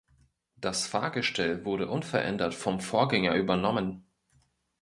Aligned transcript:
Das 0.55 0.87
Fahrgestell 0.87 1.63
wurde 1.63 1.87
unverändert 1.87 2.55
vom 2.55 2.79
Vorgänger 2.79 3.35
übernommen. 3.35 4.03